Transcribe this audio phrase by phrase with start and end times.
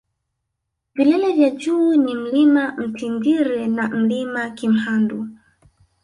[0.95, 5.27] vilele vya juu ni mlima mtingire na mlima kimhandu